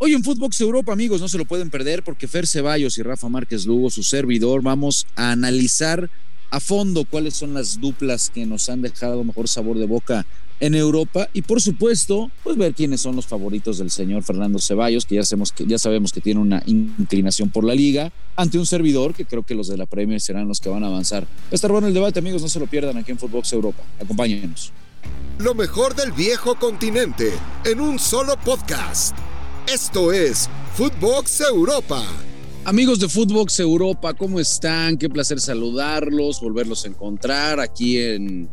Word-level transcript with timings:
Hoy 0.00 0.14
en 0.14 0.22
Footbox 0.22 0.60
Europa, 0.60 0.92
amigos, 0.92 1.20
no 1.20 1.28
se 1.28 1.38
lo 1.38 1.44
pueden 1.44 1.70
perder 1.70 2.04
porque 2.04 2.28
Fer 2.28 2.46
Ceballos 2.46 2.98
y 2.98 3.02
Rafa 3.02 3.28
Márquez 3.28 3.66
Lugo, 3.66 3.90
su 3.90 4.04
servidor, 4.04 4.62
vamos 4.62 5.08
a 5.16 5.32
analizar 5.32 6.08
a 6.50 6.60
fondo 6.60 7.04
cuáles 7.04 7.34
son 7.34 7.52
las 7.52 7.80
duplas 7.80 8.30
que 8.30 8.46
nos 8.46 8.68
han 8.68 8.80
dejado 8.80 9.24
mejor 9.24 9.48
sabor 9.48 9.76
de 9.76 9.86
boca 9.86 10.24
en 10.60 10.76
Europa 10.76 11.28
y 11.32 11.42
por 11.42 11.60
supuesto, 11.60 12.30
pues 12.44 12.56
ver 12.56 12.74
quiénes 12.74 13.00
son 13.00 13.16
los 13.16 13.26
favoritos 13.26 13.78
del 13.78 13.90
señor 13.90 14.22
Fernando 14.22 14.60
Ceballos, 14.60 15.04
que 15.04 15.16
ya 15.16 15.24
sabemos 15.78 16.12
que, 16.12 16.20
tiene 16.20 16.38
una 16.38 16.62
inclinación 16.66 17.50
por 17.50 17.64
la 17.64 17.74
liga, 17.74 18.12
ante 18.36 18.56
un 18.56 18.66
servidor 18.66 19.14
que 19.14 19.24
creo 19.24 19.42
que 19.42 19.56
los 19.56 19.66
de 19.66 19.78
la 19.78 19.86
Premier 19.86 20.20
serán 20.20 20.46
los 20.46 20.60
que 20.60 20.68
van 20.68 20.84
a 20.84 20.86
avanzar. 20.86 21.24
Va 21.24 21.50
a 21.50 21.54
estar 21.56 21.72
bueno 21.72 21.88
el 21.88 21.94
debate, 21.94 22.20
amigos, 22.20 22.40
no 22.40 22.48
se 22.48 22.60
lo 22.60 22.68
pierdan 22.68 22.96
aquí 22.98 23.10
en 23.10 23.18
Footbox 23.18 23.52
Europa. 23.52 23.82
Acompáñenos. 24.00 24.72
Lo 25.40 25.56
mejor 25.56 25.96
del 25.96 26.12
viejo 26.12 26.54
continente 26.54 27.32
en 27.64 27.80
un 27.80 27.98
solo 27.98 28.36
podcast. 28.44 29.16
Esto 29.72 30.12
es 30.14 30.48
Footbox 30.76 31.42
Europa. 31.42 32.02
Amigos 32.64 33.00
de 33.00 33.08
Footbox 33.08 33.60
Europa, 33.60 34.14
¿cómo 34.14 34.40
están? 34.40 34.96
Qué 34.96 35.10
placer 35.10 35.40
saludarlos, 35.40 36.40
volverlos 36.40 36.86
a 36.86 36.88
encontrar 36.88 37.60
aquí 37.60 37.98
en 37.98 38.48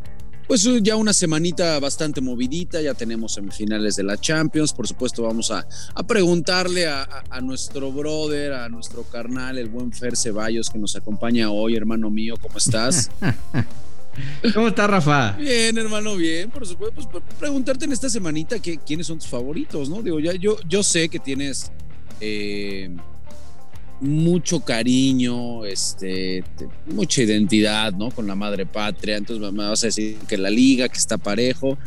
pues 0.45 0.67
ya 0.84 0.98
una 0.98 1.13
semanita 1.13 1.80
bastante 1.80 2.20
movidita, 2.20 2.81
ya 2.81 2.94
tenemos 2.94 3.34
semifinales 3.34 3.95
de 3.95 4.03
la 4.03 4.17
Champions, 4.17 4.73
por 4.73 4.88
supuesto 4.88 5.23
vamos 5.23 5.52
a, 5.52 5.66
preguntarle 6.05 6.86
a, 6.86 7.08
nuestro 7.41 7.94
brother, 7.94 8.52
a 8.52 8.67
nuestro 8.67 9.03
carnal, 9.03 9.58
el 9.58 9.70
buen 9.70 9.94
Fer 9.94 10.17
Ceballos 10.17 10.70
que 10.70 10.77
nos 10.77 10.97
acompaña 10.97 11.50
hoy, 11.50 11.77
hermano 11.77 12.11
mío, 12.11 12.36
¿cómo 12.41 12.58
estás? 12.58 13.09
¿Cómo 14.53 14.67
estás, 14.69 14.89
Rafa? 14.89 15.33
Bien, 15.33 15.77
hermano, 15.77 16.15
bien. 16.15 16.49
Por 16.49 16.65
supuesto, 16.65 17.07
pues 17.09 17.23
preguntarte 17.39 17.85
en 17.85 17.91
esta 17.91 18.09
semanita 18.09 18.59
que, 18.59 18.77
quiénes 18.77 19.07
son 19.07 19.19
tus 19.19 19.27
favoritos, 19.27 19.89
¿no? 19.89 20.01
Digo, 20.01 20.19
ya 20.19 20.33
yo, 20.33 20.57
yo 20.67 20.83
sé 20.83 21.09
que 21.09 21.19
tienes 21.19 21.71
eh, 22.21 22.89
mucho 23.99 24.59
cariño, 24.61 25.66
este, 25.66 26.44
mucha 26.85 27.23
identidad, 27.23 27.94
¿no? 27.94 28.11
Con 28.11 28.27
la 28.27 28.35
madre 28.35 28.66
patria. 28.66 29.17
Entonces 29.17 29.52
me 29.52 29.67
vas 29.67 29.83
a 29.83 29.88
decir 29.88 30.17
que 30.27 30.38
la 30.38 30.50
liga, 30.50 30.89
que 30.89 30.97
está 30.97 31.17
parejo. 31.17 31.77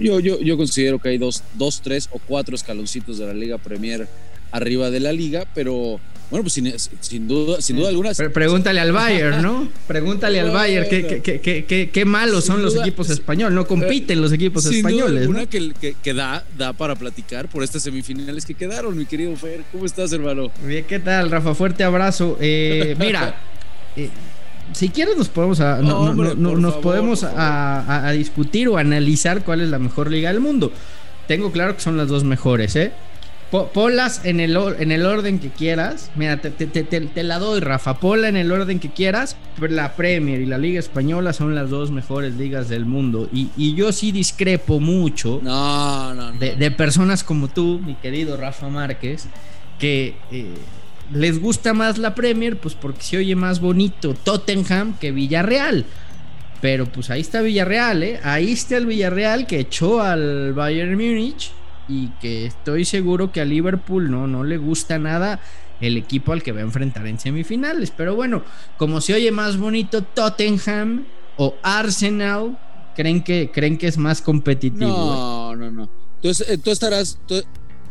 Yo, 0.00 0.20
yo, 0.20 0.40
yo 0.40 0.56
considero 0.56 0.98
que 0.98 1.10
hay 1.10 1.18
dos, 1.18 1.42
dos, 1.54 1.80
tres 1.82 2.08
o 2.12 2.18
cuatro 2.18 2.54
escaloncitos 2.54 3.18
de 3.18 3.26
la 3.26 3.34
Liga 3.34 3.58
Premier 3.58 4.08
arriba 4.52 4.90
de 4.90 5.00
la 5.00 5.12
liga, 5.12 5.46
pero 5.54 6.00
bueno, 6.30 6.44
pues 6.44 6.52
sin, 7.00 7.26
duda, 7.26 7.60
sin 7.60 7.76
duda 7.76 7.88
alguna. 7.88 8.12
pregúntale 8.32 8.78
al 8.78 8.92
Bayern, 8.92 9.42
¿no? 9.42 9.68
Pregúntale 9.88 10.38
al 10.38 10.50
Bayern 10.52 10.86
qué, 10.88 11.90
qué, 11.92 12.04
malos 12.04 12.44
son 12.44 12.62
los 12.62 12.76
equipos 12.76 13.10
españoles. 13.10 13.52
No 13.52 13.66
compiten 13.66 14.20
los 14.20 14.32
equipos 14.32 14.62
sin 14.62 14.76
españoles. 14.76 15.26
Duda 15.26 15.46
que, 15.46 15.96
que, 16.00 16.14
da, 16.14 16.44
da 16.56 16.72
para 16.72 16.94
platicar 16.94 17.48
por 17.48 17.64
estas 17.64 17.82
semifinales 17.82 18.46
que 18.46 18.54
quedaron, 18.54 18.96
mi 18.96 19.06
querido 19.06 19.34
Fer. 19.34 19.64
¿Cómo 19.72 19.86
estás, 19.86 20.12
hermano? 20.12 20.52
Bien, 20.64 20.84
¿qué 20.84 21.00
tal, 21.00 21.32
Rafa? 21.32 21.52
Fuerte 21.54 21.82
abrazo. 21.82 22.38
Eh, 22.40 22.94
mira, 22.96 23.34
eh, 23.96 24.08
si 24.72 24.88
quieres 24.90 25.16
nos 25.16 25.28
podemos, 25.28 25.58
a, 25.60 25.80
nos 25.82 26.74
podemos 26.76 27.24
a, 27.24 28.06
a 28.06 28.12
discutir 28.12 28.68
o 28.68 28.76
analizar 28.76 29.42
cuál 29.42 29.62
es 29.62 29.68
la 29.68 29.80
mejor 29.80 30.12
liga 30.12 30.32
del 30.32 30.40
mundo. 30.40 30.70
Tengo 31.26 31.50
claro 31.50 31.74
que 31.74 31.80
son 31.80 31.96
las 31.96 32.06
dos 32.06 32.22
mejores, 32.22 32.76
¿eh? 32.76 32.92
Ponlas 33.50 34.24
en 34.24 34.38
el, 34.40 34.56
en 34.78 34.92
el 34.92 35.04
orden 35.04 35.38
que 35.38 35.48
quieras. 35.48 36.10
Mira, 36.14 36.40
te, 36.40 36.50
te, 36.50 37.22
la 37.22 37.38
doy, 37.38 37.60
Rafa. 37.60 37.98
Ponla 37.98 38.28
en 38.28 38.36
el 38.36 38.52
orden 38.52 38.78
que 38.78 38.90
quieras. 38.90 39.36
Pero 39.58 39.74
la 39.74 39.94
Premier 39.94 40.40
y 40.40 40.46
la 40.46 40.58
Liga 40.58 40.78
Española 40.78 41.32
son 41.32 41.54
las 41.54 41.70
dos 41.70 41.90
mejores 41.90 42.34
ligas 42.34 42.68
del 42.68 42.86
mundo. 42.86 43.28
Y, 43.32 43.74
yo 43.74 43.92
sí 43.92 44.12
discrepo 44.12 44.80
mucho 44.80 45.40
De, 46.38 46.70
personas 46.70 47.24
como 47.24 47.48
tú, 47.48 47.80
mi 47.84 47.94
querido 47.94 48.36
Rafa 48.36 48.68
Márquez, 48.68 49.26
que 49.78 50.14
eh, 50.30 50.54
les 51.12 51.40
gusta 51.40 51.72
más 51.74 51.98
la 51.98 52.14
Premier, 52.14 52.56
pues 52.56 52.74
porque 52.74 53.02
se 53.02 53.16
oye 53.18 53.34
más 53.34 53.60
bonito 53.60 54.14
Tottenham 54.14 54.96
que 54.98 55.12
Villarreal. 55.12 55.84
Pero 56.60 56.86
pues 56.86 57.10
ahí 57.10 57.22
está 57.22 57.40
Villarreal, 57.40 58.02
¿eh? 58.02 58.20
Ahí 58.22 58.52
está 58.52 58.76
el 58.76 58.86
Villarreal 58.86 59.46
que 59.46 59.60
echó 59.60 60.02
al 60.02 60.52
Bayern 60.52 60.92
Múnich 60.92 61.52
y 61.88 62.08
que 62.20 62.46
estoy 62.46 62.84
seguro 62.84 63.32
que 63.32 63.40
a 63.40 63.44
Liverpool 63.44 64.10
no, 64.10 64.26
no 64.26 64.44
le 64.44 64.58
gusta 64.58 64.98
nada 64.98 65.40
el 65.80 65.96
equipo 65.96 66.32
al 66.32 66.42
que 66.42 66.52
va 66.52 66.60
a 66.60 66.64
enfrentar 66.64 67.06
en 67.06 67.18
semifinales. 67.18 67.90
Pero 67.90 68.14
bueno, 68.14 68.42
como 68.76 69.00
se 69.00 69.14
oye 69.14 69.30
más 69.32 69.56
bonito 69.56 70.02
Tottenham 70.02 71.06
o 71.36 71.54
Arsenal, 71.62 72.58
creen 72.94 73.22
que, 73.22 73.50
creen 73.52 73.78
que 73.78 73.86
es 73.86 73.96
más 73.96 74.20
competitivo. 74.22 74.86
No, 74.86 75.56
no, 75.56 75.70
no. 75.70 75.90
Entonces, 76.16 76.50
eh, 76.50 76.58
tú 76.58 76.70
estarás, 76.70 77.18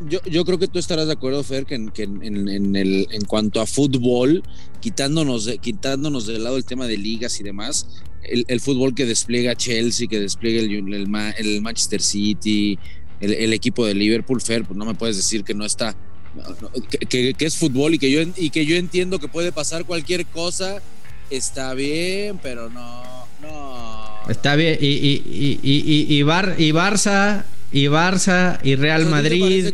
yo, 0.07 0.19
yo, 0.23 0.45
creo 0.45 0.59
que 0.59 0.67
tú 0.67 0.77
estarás 0.77 1.07
de 1.07 1.13
acuerdo, 1.13 1.43
Fer, 1.43 1.65
que, 1.65 1.75
en, 1.75 1.91
en, 2.23 2.75
el, 2.75 3.07
en 3.09 3.25
cuanto 3.25 3.59
a 3.59 3.65
fútbol, 3.65 4.43
quitándonos, 4.79 5.45
de, 5.45 5.57
quitándonos 5.57 6.27
del 6.27 6.43
lado 6.43 6.57
el 6.57 6.65
tema 6.65 6.85
de 6.85 6.97
ligas 6.97 7.39
y 7.39 7.43
demás, 7.43 8.03
el, 8.21 8.59
fútbol 8.59 8.93
que 8.93 9.07
despliega 9.07 9.55
Chelsea, 9.55 10.07
que 10.07 10.19
despliega 10.19 10.61
el, 10.61 10.93
el 11.37 11.61
Manchester 11.61 12.01
City, 12.01 12.77
el, 13.19 13.53
equipo 13.53 13.85
de 13.85 13.93
Liverpool, 13.93 14.41
Fer, 14.41 14.63
pues 14.63 14.77
no 14.77 14.85
me 14.85 14.95
puedes 14.95 15.17
decir 15.17 15.43
que 15.43 15.53
no 15.53 15.65
está, 15.65 15.95
que, 17.09 17.35
es 17.37 17.57
fútbol 17.57 17.95
y 17.95 17.99
que, 17.99 18.11
yo, 18.11 18.21
y 18.35 18.49
que 18.49 18.65
yo 18.65 18.75
entiendo 18.75 19.19
que 19.19 19.27
puede 19.27 19.51
pasar 19.51 19.85
cualquier 19.85 20.25
cosa, 20.25 20.81
está 21.29 21.73
bien, 21.73 22.39
pero 22.41 22.69
no, 22.69 23.03
no. 23.41 24.29
Está 24.29 24.55
bien, 24.55 24.77
y, 24.79 24.87
y, 24.87 25.59
y, 25.63 26.17
y, 26.17 26.23
Bar, 26.23 26.55
y 26.57 26.71
Barça 26.71 27.45
y 27.71 27.85
Barça 27.85 28.59
y 28.63 28.75
Real 28.75 29.05
Madrid. 29.05 29.71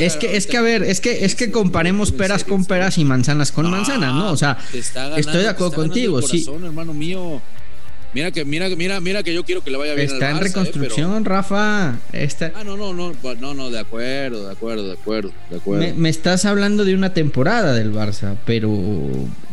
es 0.00 0.16
que 0.16 0.36
es 0.36 0.46
que 0.46 0.56
a 0.56 0.62
ver, 0.62 0.82
es 0.82 1.00
que 1.00 1.24
es 1.24 1.34
que 1.34 1.50
comparemos 1.50 2.10
peras 2.12 2.44
con 2.44 2.64
peras 2.64 2.98
y 2.98 3.04
manzanas 3.04 3.52
con 3.52 3.70
manzanas, 3.70 4.14
¿no? 4.14 4.32
O 4.32 4.36
sea, 4.36 4.58
estoy 5.16 5.42
de 5.42 5.48
acuerdo 5.48 5.74
contigo, 5.74 6.22
sí. 6.22 6.46
hermano 6.64 6.94
mío. 6.94 7.40
Mira 8.14 8.30
que, 8.30 8.44
mira, 8.44 8.68
mira, 8.70 9.00
mira 9.00 9.22
que 9.22 9.34
yo 9.34 9.44
quiero 9.44 9.62
que 9.62 9.70
le 9.70 9.76
vaya 9.76 9.94
bien. 9.94 10.08
Está 10.10 10.30
en 10.30 10.38
¿eh? 10.38 10.40
reconstrucción, 10.40 11.24
Rafa. 11.24 11.98
Está... 12.12 12.52
Ah, 12.54 12.64
no, 12.64 12.76
no, 12.76 12.94
no, 12.94 13.12
no, 13.38 13.54
no, 13.54 13.70
de 13.70 13.78
acuerdo, 13.78 14.46
de 14.46 14.52
acuerdo, 14.52 14.86
de 14.86 14.94
acuerdo, 14.94 15.32
de 15.50 15.56
acuerdo. 15.56 15.94
Me, 15.94 16.08
estás 16.08 16.46
hablando 16.46 16.84
de 16.84 16.94
una 16.94 17.12
temporada 17.12 17.74
del 17.74 17.92
Barça, 17.92 18.36
pero 18.46 18.72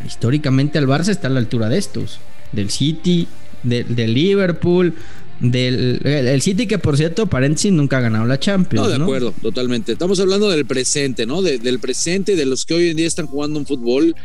históricamente 0.05 0.79
el 0.79 0.88
Barça 0.88 1.09
está 1.09 1.27
a 1.27 1.31
la 1.31 1.39
altura 1.39 1.67
de 1.67 1.77
estos, 1.77 2.19
del 2.53 2.69
City, 2.69 3.27
del, 3.63 4.13
Liverpool, 4.13 4.93
del 5.41 5.99
el 6.05 6.41
City 6.41 6.66
que 6.66 6.79
por 6.79 6.95
cierto, 6.95 7.27
paréntesis, 7.27 7.73
nunca 7.73 7.97
ha 7.97 8.01
ganado 8.01 8.25
la 8.25 8.39
Champions. 8.39 8.87
No, 8.87 8.97
de 8.97 9.03
acuerdo, 9.03 9.33
totalmente. 9.41 9.91
Estamos 9.91 10.17
hablando 10.22 10.49
del 10.49 10.66
presente, 10.66 11.25
¿no? 11.25 11.41
del 11.41 11.79
presente, 11.79 12.37
de 12.37 12.45
los 12.45 12.66
que 12.66 12.75
hoy 12.75 12.89
en 12.89 12.95
día 12.95 13.07
están 13.07 13.27
jugando 13.27 13.59
un 13.59 13.66
fútbol 13.66 14.16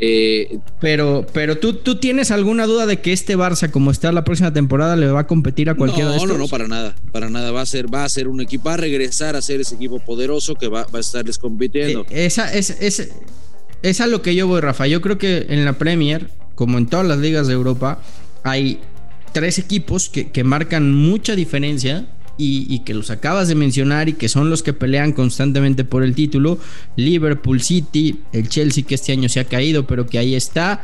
eh, 0.00 0.60
pero, 0.80 1.26
pero 1.32 1.58
¿tú, 1.58 1.74
tú 1.74 1.98
tienes 1.98 2.30
alguna 2.30 2.66
duda 2.66 2.86
de 2.86 3.00
que 3.00 3.12
este 3.12 3.36
Barça, 3.36 3.70
como 3.70 3.90
está 3.90 4.12
la 4.12 4.24
próxima 4.24 4.52
temporada, 4.52 4.94
le 4.96 5.06
va 5.10 5.20
a 5.20 5.26
competir 5.26 5.70
a 5.70 5.74
cualquiera 5.74 6.06
no, 6.06 6.10
de 6.12 6.16
estos? 6.18 6.32
No, 6.32 6.38
no, 6.38 6.48
para 6.48 6.68
nada, 6.68 6.94
para 7.12 7.28
nada. 7.30 7.50
Va 7.50 7.62
a 7.62 7.66
ser, 7.66 7.92
va 7.92 8.04
a 8.04 8.08
ser 8.08 8.28
un 8.28 8.40
equipo, 8.40 8.64
va 8.64 8.74
a 8.74 8.76
regresar 8.76 9.34
a 9.34 9.42
ser 9.42 9.60
ese 9.60 9.74
equipo 9.74 9.98
poderoso 9.98 10.54
que 10.54 10.68
va, 10.68 10.86
a 10.92 10.98
estarles 10.98 11.38
compitiendo. 11.38 12.02
Eh, 12.10 12.26
esa 12.26 12.52
es, 12.52 12.70
es, 12.80 13.10
es 13.82 14.00
a 14.00 14.06
lo 14.06 14.22
que 14.22 14.34
yo 14.34 14.46
voy, 14.46 14.60
Rafa. 14.60 14.86
Yo 14.86 15.00
creo 15.00 15.18
que 15.18 15.46
en 15.48 15.64
la 15.64 15.74
Premier, 15.74 16.30
como 16.54 16.78
en 16.78 16.86
todas 16.86 17.06
las 17.06 17.18
ligas 17.18 17.48
de 17.48 17.54
Europa, 17.54 18.00
hay 18.44 18.80
tres 19.32 19.58
equipos 19.58 20.08
que, 20.08 20.30
que 20.30 20.44
marcan 20.44 20.92
mucha 20.92 21.34
diferencia 21.34 22.06
y, 22.38 22.78
que 22.80 22.94
los 22.94 23.10
acabas 23.10 23.48
de 23.48 23.56
mencionar 23.56 24.08
y 24.08 24.12
que 24.12 24.28
son 24.28 24.48
los 24.48 24.62
que 24.62 24.72
pelean 24.72 25.12
constantemente 25.12 25.84
por 25.84 26.04
el 26.04 26.14
título. 26.14 26.58
Liverpool 26.96 27.60
City, 27.60 28.20
el 28.32 28.48
Chelsea 28.48 28.84
que 28.84 28.94
este 28.94 29.12
año 29.12 29.28
se 29.28 29.40
ha 29.40 29.44
caído, 29.44 29.86
pero 29.86 30.06
que 30.06 30.18
ahí 30.18 30.36
está. 30.36 30.80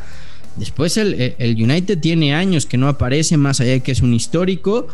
Después 0.56 0.97
el, 0.97 1.34
United 1.41 1.98
tiene 2.00 2.34
años 2.34 2.66
que 2.66 2.76
no 2.76 2.88
aparece, 2.88 3.37
más 3.37 3.60
allá 3.60 3.72
de 3.72 3.81
que 3.81 3.92
es 3.92 4.03
un 4.03 4.15
histórico. 4.15 4.88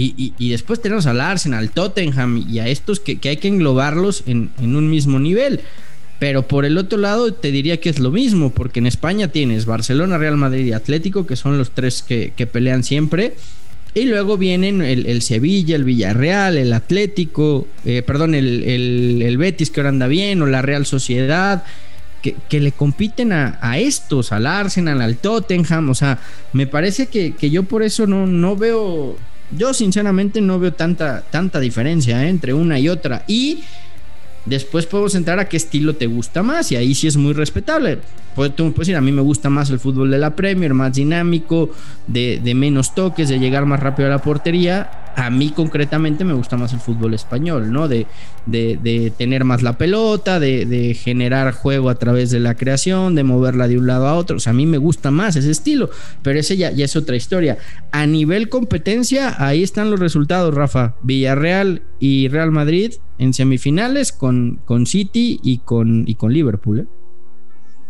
Y, 0.00 0.50
después 0.50 0.80
tenemos 0.80 1.06
al 1.06 1.20
Arsenal, 1.20 1.70
Tottenham 1.70 2.46
y 2.48 2.60
a 2.60 2.68
estos 2.68 3.00
que, 3.00 3.18
hay 3.24 3.36
que 3.36 3.48
englobarlos 3.48 4.22
en, 4.26 4.50
un 4.60 4.88
mismo 4.88 5.18
nivel. 5.18 5.60
Pero 6.18 6.48
por 6.48 6.64
el 6.64 6.78
otro 6.78 6.98
lado 6.98 7.32
te 7.34 7.52
diría 7.52 7.80
que 7.80 7.90
es 7.90 7.98
lo 7.98 8.10
mismo, 8.10 8.50
porque 8.50 8.80
en 8.80 8.86
España 8.86 9.28
tienes 9.28 9.66
Barcelona, 9.66 10.18
Real 10.18 10.36
Madrid 10.36 10.64
y 10.64 10.72
Atlético, 10.72 11.26
que 11.26 11.36
son 11.36 11.58
los 11.58 11.72
tres 11.72 12.02
que, 12.02 12.32
que 12.34 12.46
pelean 12.46 12.82
siempre. 12.82 13.34
Y 13.94 14.04
luego 14.04 14.36
vienen 14.36 14.82
el, 14.82 15.22
Sevilla, 15.22 15.74
el 15.74 15.84
Villarreal, 15.84 16.56
el 16.56 16.72
Atlético, 16.72 17.66
eh, 17.84 18.02
perdón, 18.02 18.34
el, 18.34 19.36
Betis 19.38 19.70
que 19.70 19.80
ahora 19.80 19.88
anda 19.88 20.06
bien, 20.06 20.42
o 20.42 20.46
la 20.46 20.62
Real 20.62 20.86
Sociedad, 20.86 21.64
que, 22.22 22.60
le 22.60 22.72
compiten 22.72 23.32
a, 23.32 23.78
estos, 23.78 24.32
al 24.32 24.46
Arsenal, 24.46 25.00
al 25.00 25.16
Tottenham. 25.16 25.88
O 25.90 25.94
sea, 25.94 26.18
me 26.52 26.66
parece 26.66 27.06
que, 27.06 27.50
yo 27.50 27.62
por 27.64 27.82
eso 27.82 28.06
no, 28.06 28.26
no 28.26 28.56
veo, 28.56 29.16
yo 29.56 29.74
sinceramente 29.74 30.40
no 30.40 30.58
veo 30.58 30.74
tanta, 30.74 31.22
tanta 31.22 31.58
diferencia 31.58 32.24
eh, 32.24 32.28
entre 32.28 32.52
una 32.52 32.78
y 32.78 32.88
otra. 32.88 33.24
Y 33.26 33.64
Después 34.44 34.86
podemos 34.86 35.14
entrar 35.14 35.38
a 35.38 35.48
qué 35.48 35.56
estilo 35.56 35.94
te 35.94 36.06
gusta 36.06 36.42
más 36.42 36.72
y 36.72 36.76
ahí 36.76 36.94
sí 36.94 37.06
es 37.06 37.16
muy 37.16 37.32
respetable. 37.32 37.98
Tú 38.54 38.72
puedes 38.72 38.86
decir, 38.86 38.96
a 38.96 39.00
mí 39.00 39.10
me 39.10 39.20
gusta 39.20 39.50
más 39.50 39.68
el 39.70 39.80
fútbol 39.80 40.10
de 40.10 40.18
la 40.18 40.36
Premier, 40.36 40.72
más 40.72 40.92
dinámico, 40.92 41.70
de, 42.06 42.40
menos 42.54 42.94
toques, 42.94 43.28
de 43.28 43.38
llegar 43.40 43.66
más 43.66 43.80
rápido 43.80 44.06
a 44.06 44.10
la 44.12 44.22
portería. 44.22 44.97
A 45.18 45.30
mí 45.30 45.50
concretamente 45.50 46.24
me 46.24 46.32
gusta 46.32 46.56
más 46.56 46.72
el 46.72 46.78
fútbol 46.78 47.12
español, 47.12 47.72
¿no? 47.72 47.88
De, 47.88 48.06
de, 48.46 49.12
tener 49.16 49.42
más 49.42 49.62
la 49.62 49.76
pelota, 49.76 50.38
de, 50.38 50.94
generar 50.94 51.52
juego 51.52 51.90
a 51.90 51.96
través 51.96 52.30
de 52.30 52.38
la 52.38 52.54
creación, 52.54 53.16
de 53.16 53.24
moverla 53.24 53.66
de 53.66 53.78
un 53.78 53.88
lado 53.88 54.06
a 54.06 54.14
otro. 54.14 54.36
O 54.36 54.40
sea, 54.40 54.50
a 54.50 54.54
mí 54.54 54.64
me 54.64 54.78
gusta 54.78 55.10
más 55.10 55.34
ese 55.34 55.50
estilo, 55.50 55.90
pero 56.22 56.38
ese 56.38 56.56
ya, 56.56 56.70
ya 56.70 56.84
es 56.84 56.94
otra 56.94 57.16
historia. 57.16 57.58
A 57.90 58.06
nivel 58.06 58.48
competencia, 58.48 59.34
ahí 59.44 59.64
están 59.64 59.90
los 59.90 59.98
resultados, 59.98 60.54
Rafa. 60.54 60.94
Villarreal 61.02 61.82
y 61.98 62.28
Real 62.28 62.52
Madrid 62.52 62.94
en 63.18 63.34
semifinales 63.34 64.12
con, 64.12 64.60
con 64.64 64.86
City 64.86 65.40
y 65.42 65.58
con, 65.58 66.04
y 66.06 66.14
con 66.14 66.32
Liverpool. 66.32 66.80
¿eh? 66.80 66.86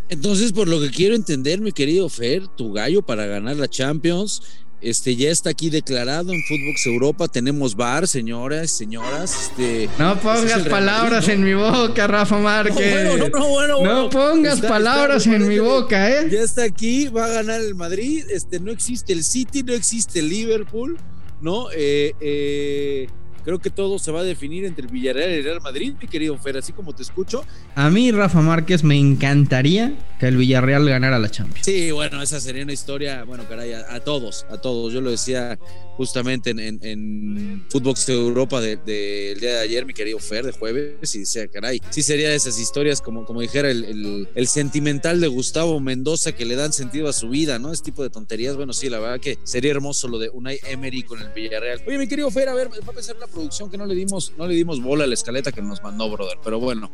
Entonces, 0.08 0.52
por 0.52 0.68
lo 0.68 0.80
que 0.80 0.90
quiero 0.90 1.14
entender, 1.14 1.60
mi 1.60 1.72
querido 1.72 2.08
Fer, 2.08 2.48
tu 2.48 2.72
gallo 2.72 3.02
para 3.02 3.26
ganar 3.26 3.56
la 3.56 3.68
Champions 3.68 4.40
este 4.80 5.16
ya 5.16 5.30
está 5.30 5.50
aquí 5.50 5.70
declarado 5.70 6.32
en 6.32 6.42
Footbox 6.44 6.86
Europa. 6.86 7.28
Tenemos 7.28 7.74
bar, 7.74 8.06
señoras, 8.06 8.70
señoras. 8.70 9.48
Este, 9.48 9.88
no 9.98 10.18
pongas 10.20 10.68
palabras 10.68 11.28
en 11.28 11.42
mi 11.42 11.54
boca, 11.54 12.06
Rafa 12.06 12.38
Márquez. 12.38 13.18
No, 13.18 13.28
no, 13.28 13.48
bueno, 13.48 13.82
no 13.82 14.10
pongas 14.10 14.60
palabras 14.60 15.26
en 15.26 15.48
mi 15.48 15.58
boca, 15.58 16.10
¿eh? 16.10 16.28
Ya 16.30 16.40
está 16.40 16.64
aquí, 16.64 17.08
va 17.08 17.24
a 17.24 17.28
ganar 17.28 17.60
el 17.60 17.74
Madrid. 17.74 18.24
Este, 18.30 18.60
no 18.60 18.70
existe 18.70 19.12
el 19.12 19.24
City, 19.24 19.62
no 19.62 19.72
existe 19.72 20.20
el 20.20 20.28
Liverpool, 20.28 20.98
¿no? 21.40 21.68
Eh, 21.74 22.14
eh, 22.20 23.08
Creo 23.44 23.58
que 23.58 23.70
todo 23.70 23.98
se 23.98 24.12
va 24.12 24.20
a 24.20 24.24
definir 24.24 24.64
entre 24.64 24.86
el 24.86 24.92
Villarreal 24.92 25.30
y 25.30 25.34
el 25.34 25.44
Real 25.44 25.60
Madrid, 25.60 25.94
mi 26.00 26.08
querido 26.08 26.36
Fer, 26.38 26.56
así 26.58 26.72
como 26.72 26.94
te 26.94 27.02
escucho. 27.02 27.44
A 27.74 27.90
mí, 27.90 28.10
Rafa 28.10 28.40
Márquez, 28.40 28.84
me 28.84 28.98
encantaría 28.98 29.94
que 30.18 30.28
el 30.28 30.36
Villarreal 30.36 30.88
ganara 30.88 31.18
la 31.18 31.30
Champions. 31.30 31.64
Sí, 31.64 31.90
bueno, 31.90 32.20
esa 32.22 32.40
sería 32.40 32.62
una 32.62 32.72
historia, 32.72 33.24
bueno, 33.24 33.44
caray, 33.48 33.72
a, 33.72 34.00
todos, 34.00 34.46
a 34.50 34.58
todos. 34.58 34.92
Yo 34.92 35.00
lo 35.00 35.10
decía 35.10 35.58
justamente 35.98 36.50
en, 36.50 36.60
en, 36.60 37.64
Footbox 37.70 38.08
Europa 38.08 38.60
del 38.60 39.40
día 39.40 39.54
de 39.54 39.58
ayer, 39.58 39.84
mi 39.84 39.92
querido 39.92 40.20
Fer, 40.20 40.46
de 40.46 40.52
jueves, 40.52 41.12
y 41.16 41.18
decía, 41.18 41.48
caray, 41.48 41.82
sí 41.90 42.02
sería 42.02 42.30
de 42.30 42.36
esas 42.36 42.56
historias, 42.60 43.02
como, 43.02 43.24
como 43.24 43.40
dijera 43.40 43.68
el, 43.68 44.28
sentimental 44.46 45.20
de 45.20 45.26
Gustavo 45.26 45.80
Mendoza, 45.80 46.30
que 46.36 46.44
le 46.44 46.54
dan 46.54 46.72
sentido 46.72 47.08
a 47.08 47.12
su 47.12 47.28
vida, 47.28 47.58
¿no? 47.58 47.72
Este 47.72 47.86
tipo 47.86 48.04
de 48.04 48.10
tonterías, 48.10 48.54
bueno, 48.54 48.72
sí, 48.72 48.88
la 48.88 49.00
verdad 49.00 49.18
que 49.18 49.38
sería 49.42 49.72
hermoso 49.72 50.06
lo 50.06 50.20
de 50.20 50.30
Unai 50.30 50.60
Emery 50.68 51.02
con 51.02 51.20
el 51.20 51.32
Villarreal. 51.32 51.82
Oye, 51.84 51.98
mi 51.98 52.06
querido 52.06 52.30
Fer, 52.30 52.48
a 52.48 52.54
ver, 52.54 52.70
va 52.70 52.76
a 52.86 52.92
pensar 52.92 53.16
una 53.16 53.26
producción 53.26 53.68
que 53.68 53.76
no 53.76 53.84
le 53.84 53.96
dimos, 53.96 54.32
no 54.38 54.46
le 54.46 54.54
dimos 54.54 54.80
bola 54.80 55.02
a 55.02 55.06
la 55.08 55.14
escaleta 55.14 55.50
que 55.50 55.62
nos 55.62 55.82
mandó, 55.82 56.08
brother. 56.08 56.38
Pero 56.44 56.60
bueno. 56.60 56.92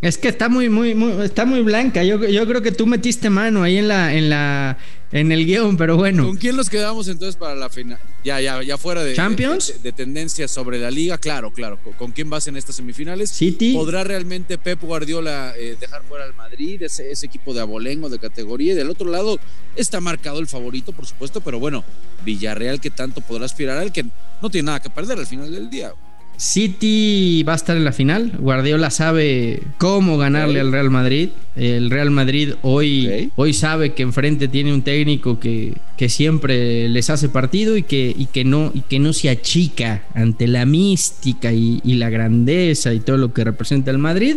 Es 0.00 0.16
que 0.16 0.28
está 0.28 0.48
muy, 0.48 0.68
muy, 0.68 0.94
muy, 0.94 1.24
está 1.24 1.44
muy 1.44 1.60
blanca. 1.62 2.04
Yo, 2.04 2.24
yo 2.24 2.46
creo 2.46 2.62
que 2.62 2.70
tú 2.70 2.86
metiste 2.86 3.30
mano 3.30 3.64
ahí 3.64 3.78
en 3.78 3.88
la, 3.88 4.14
en 4.14 4.30
la, 4.30 4.78
en 5.10 5.32
el 5.32 5.44
guion, 5.44 5.76
pero 5.76 5.96
bueno. 5.96 6.24
¿Con 6.24 6.36
quién 6.36 6.54
nos 6.54 6.70
quedamos 6.70 7.08
entonces 7.08 7.34
para 7.34 7.56
la 7.56 7.68
final? 7.68 7.98
Ya, 8.22 8.40
ya, 8.40 8.62
ya 8.62 8.78
fuera 8.78 9.02
de, 9.02 9.14
Champions, 9.14 9.82
de, 9.82 9.92
tendencias 9.92 10.52
sobre 10.52 10.78
la 10.78 10.92
liga, 10.92 11.18
claro, 11.18 11.52
claro. 11.52 11.80
¿Con, 11.98 12.12
quién 12.12 12.30
vas 12.30 12.46
en 12.46 12.56
estas 12.56 12.76
semifinales? 12.76 13.30
City. 13.30 13.72
¿Podrá 13.74 14.04
realmente 14.04 14.56
Pep 14.56 14.80
Guardiola 14.80 15.54
eh, 15.58 15.76
dejar 15.80 16.04
fuera 16.04 16.24
al 16.24 16.34
Madrid, 16.34 16.80
ese, 16.82 17.10
ese 17.10 17.26
equipo 17.26 17.52
de 17.52 17.60
abolengo 17.60 18.08
de 18.08 18.20
categoría? 18.20 18.74
Y 18.74 18.76
del 18.76 18.90
otro 18.90 19.10
lado 19.10 19.40
está 19.74 20.00
marcado 20.00 20.38
el 20.38 20.46
favorito, 20.46 20.92
por 20.92 21.06
supuesto, 21.06 21.40
pero 21.40 21.58
bueno, 21.58 21.84
Villarreal 22.24 22.80
que 22.80 22.90
tanto 22.90 23.20
podrá 23.20 23.46
aspirar 23.46 23.78
al 23.78 23.92
que 23.92 24.04
no 24.40 24.50
tiene 24.50 24.66
nada 24.66 24.80
que 24.80 24.90
perder 24.90 25.18
al 25.18 25.26
final 25.26 25.50
del 25.50 25.68
día. 25.68 25.92
City 26.38 27.42
va 27.42 27.54
a 27.54 27.56
estar 27.56 27.76
en 27.76 27.84
la 27.84 27.90
final. 27.90 28.30
Guardiola 28.38 28.90
sabe 28.90 29.60
cómo 29.76 30.18
ganarle 30.18 30.60
al 30.60 30.70
Real 30.70 30.88
Madrid. 30.88 31.30
El 31.56 31.90
Real 31.90 32.12
Madrid 32.12 32.54
hoy, 32.62 33.32
hoy 33.34 33.52
sabe 33.52 33.92
que 33.92 34.04
enfrente 34.04 34.46
tiene 34.46 34.72
un 34.72 34.82
técnico 34.82 35.40
que, 35.40 35.74
que 35.96 36.08
siempre 36.08 36.88
les 36.88 37.10
hace 37.10 37.28
partido 37.28 37.76
y 37.76 37.82
que, 37.82 38.14
y, 38.16 38.26
que 38.26 38.44
no, 38.44 38.70
y 38.72 38.82
que 38.82 39.00
no 39.00 39.12
se 39.12 39.30
achica 39.30 40.04
ante 40.14 40.46
la 40.46 40.64
mística 40.64 41.52
y, 41.52 41.80
y 41.82 41.94
la 41.94 42.08
grandeza 42.08 42.94
y 42.94 43.00
todo 43.00 43.16
lo 43.16 43.34
que 43.34 43.42
representa 43.42 43.90
el 43.90 43.98
Madrid. 43.98 44.36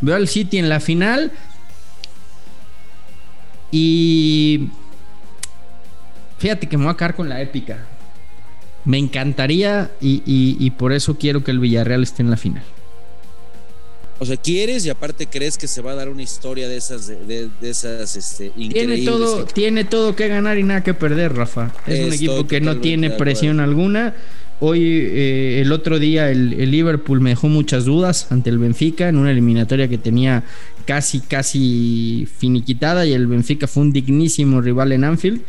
Veo 0.00 0.16
al 0.16 0.26
City 0.26 0.56
en 0.56 0.70
la 0.70 0.80
final. 0.80 1.32
Y 3.70 4.70
fíjate 6.38 6.66
que 6.66 6.78
me 6.78 6.84
voy 6.84 6.94
a 6.94 6.96
quedar 6.96 7.14
con 7.14 7.28
la 7.28 7.42
épica. 7.42 7.88
Me 8.86 8.98
encantaría 8.98 9.90
y, 10.00 10.70
por 10.78 10.92
eso 10.92 11.18
quiero 11.18 11.42
que 11.42 11.50
el 11.50 11.58
Villarreal 11.58 12.04
esté 12.04 12.22
en 12.22 12.30
la 12.30 12.36
final. 12.36 12.62
O 14.18 14.24
sea, 14.24 14.36
quieres 14.36 14.86
y 14.86 14.90
aparte 14.90 15.26
crees 15.26 15.58
que 15.58 15.66
se 15.66 15.82
va 15.82 15.92
a 15.92 15.94
dar 15.94 16.08
una 16.08 16.22
historia 16.22 16.68
de 16.68 16.76
esas, 16.76 17.08
de, 17.08 17.50
esas 17.60 18.16
este, 18.16 18.50
Tiene 18.50 19.04
todo, 19.04 19.44
tiene 19.44 19.84
todo 19.84 20.16
que 20.16 20.28
ganar 20.28 20.56
y 20.56 20.62
nada 20.62 20.82
que 20.84 20.94
perder, 20.94 21.34
Rafa. 21.34 21.74
Es 21.86 22.06
un 22.06 22.12
equipo 22.14 22.46
que 22.46 22.60
no 22.60 22.78
tiene 22.78 23.10
presión 23.10 23.60
alguna. 23.60 24.14
Hoy, 24.60 24.80
eh, 24.82 25.60
el 25.60 25.72
otro 25.72 25.98
día, 25.98 26.30
el, 26.30 26.54
el, 26.54 26.70
Liverpool 26.70 27.20
me 27.20 27.30
dejó 27.30 27.48
muchas 27.48 27.84
dudas 27.84 28.28
ante 28.30 28.48
el 28.48 28.58
Benfica 28.58 29.08
en 29.08 29.18
una 29.18 29.32
eliminatoria 29.32 29.86
que 29.88 29.98
tenía 29.98 30.44
casi, 30.86 31.20
casi 31.20 32.26
finiquitada 32.38 33.04
y 33.04 33.12
el 33.12 33.26
Benfica 33.26 33.66
fue 33.66 33.82
un 33.82 33.92
dignísimo 33.92 34.62
rival 34.62 34.92
en 34.92 35.04
Anfield. 35.04 35.42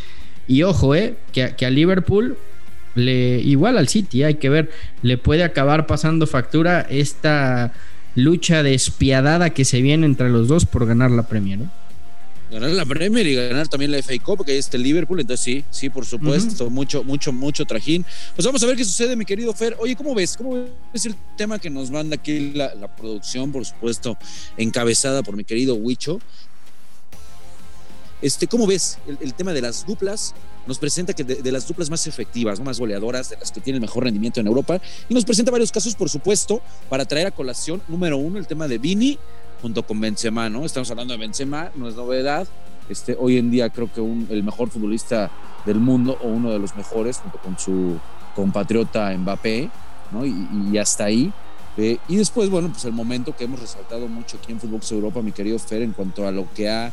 Y 0.45 0.63
ojo, 0.63 0.93
eh, 0.95 1.15
que, 1.31 1.53
que 1.55 1.65
a 1.65 1.69
Liverpool 1.69 2.35
le, 2.97 3.39
igual 3.39 3.77
al 3.77 3.87
City, 3.87 4.23
hay 4.23 4.35
que 4.35 4.49
ver, 4.49 4.69
le 5.01 5.17
puede 5.17 5.43
acabar 5.43 5.87
pasando 5.87 6.27
factura 6.27 6.81
esta 6.89 7.73
lucha 8.15 8.63
despiadada 8.63 9.51
que 9.51 9.63
se 9.63 9.81
viene 9.81 10.05
entre 10.05 10.29
los 10.29 10.47
dos 10.47 10.65
por 10.65 10.85
ganar 10.85 11.11
la 11.11 11.27
Premier. 11.27 11.59
¿eh? 11.61 11.67
Ganar 12.51 12.69
la 12.71 12.85
Premier 12.85 13.27
y 13.27 13.35
ganar 13.35 13.67
también 13.67 13.91
la 13.91 14.01
FA 14.01 14.13
Cup, 14.23 14.37
porque 14.37 14.53
ahí 14.53 14.57
está 14.57 14.77
el 14.77 14.83
Liverpool, 14.83 15.19
entonces 15.19 15.43
sí, 15.43 15.63
sí, 15.69 15.89
por 15.89 16.05
supuesto, 16.05 16.69
mucho, 16.69 17.03
mucho, 17.03 17.33
mucho 17.33 17.65
trajín. 17.65 18.05
Pues 18.35 18.45
vamos 18.45 18.63
a 18.63 18.67
ver 18.67 18.77
qué 18.77 18.85
sucede, 18.85 19.15
mi 19.15 19.25
querido 19.25 19.53
Fer. 19.53 19.75
Oye, 19.79 19.95
¿cómo 19.95 20.15
ves? 20.15 20.37
¿Cómo 20.37 20.65
ves 20.93 21.05
el 21.05 21.15
tema 21.37 21.59
que 21.59 21.69
nos 21.69 21.91
manda 21.91 22.15
aquí 22.15 22.53
la, 22.53 22.73
la 22.75 22.87
producción, 22.95 23.51
por 23.51 23.65
supuesto, 23.65 24.17
encabezada 24.55 25.23
por 25.23 25.35
mi 25.35 25.43
querido 25.43 25.75
Huicho? 25.75 26.19
Este, 28.21 28.47
¿Cómo 28.47 28.65
ves 28.65 28.97
el, 29.05 29.33
tema 29.35 29.53
de 29.53 29.61
las 29.61 29.85
duplas? 29.85 30.33
Nos 30.65 30.79
presenta 30.79 31.13
que 31.13 31.23
de, 31.23 31.51
las 31.51 31.67
duplas 31.67 31.89
más 31.89 32.07
efectivas, 32.07 32.59
más 32.59 32.79
goleadoras, 32.79 33.29
de 33.29 33.37
las 33.37 33.51
que 33.51 33.61
tienen 33.61 33.81
mejor 33.81 34.05
rendimiento 34.05 34.39
en 34.39 34.47
Europa, 34.47 34.81
y 35.07 35.13
nos 35.13 35.23
presenta 35.23 35.51
varios 35.51 35.71
casos, 35.71 35.95
por 35.95 36.09
supuesto, 36.09 36.61
para 36.89 37.05
traer 37.05 37.27
a 37.27 37.31
colación, 37.31 37.81
número 37.87 38.17
uno, 38.17 38.39
el 38.39 38.47
tema 38.47 38.67
de 38.67 38.79
Vini 38.79 39.19
junto 39.61 39.83
con 39.83 39.99
Benzema, 39.99 40.49
¿no? 40.49 40.65
Estamos 40.65 40.89
hablando 40.91 41.13
de 41.13 41.19
Benzema, 41.19 41.71
no 41.75 41.87
es 41.87 41.95
novedad. 41.95 42.47
Este, 42.89 43.15
hoy 43.19 43.37
en 43.37 43.51
día 43.51 43.69
creo 43.69 43.91
que 43.91 44.01
el 44.01 44.43
mejor 44.43 44.69
futbolista 44.69 45.29
del 45.65 45.79
mundo, 45.79 46.17
o 46.21 46.27
uno 46.27 46.51
de 46.51 46.59
los 46.59 46.75
mejores, 46.75 47.17
junto 47.17 47.37
con 47.39 47.57
su 47.59 47.99
compatriota 48.35 49.15
Mbappé, 49.15 49.69
¿no? 50.11 50.25
Y, 50.25 50.77
hasta 50.77 51.05
ahí. 51.05 51.31
Eh, 51.75 51.97
y 52.07 52.15
después, 52.15 52.49
bueno, 52.49 52.69
pues 52.69 52.85
el 52.85 52.93
momento 52.93 53.35
que 53.35 53.43
hemos 53.43 53.59
resaltado 53.59 54.07
mucho 54.07 54.37
aquí 54.37 54.51
en 54.51 54.59
Fútbol 54.59 54.81
Europa, 54.89 55.21
mi 55.21 55.31
querido 55.31 55.59
Fer, 55.59 55.83
en 55.83 55.91
cuanto 55.91 56.27
a 56.27 56.31
lo 56.31 56.51
que 56.53 56.69
ha 56.69 56.91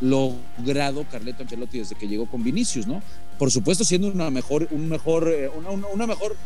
logrado 0.00 1.04
Carleto 1.10 1.42
Ancelotti 1.42 1.78
desde 1.78 1.94
que 1.94 2.08
llegó 2.08 2.26
con 2.26 2.44
Vinicius, 2.44 2.86
¿no? 2.86 3.02
Por 3.38 3.50
supuesto, 3.50 3.84
siendo 3.84 4.08
una 4.08 4.30
mejor, 4.30 4.68
un 4.70 4.88
mejor, 4.88 5.28
eh, 5.28 5.50
una, 5.94 6.06
mejor, 6.06 6.36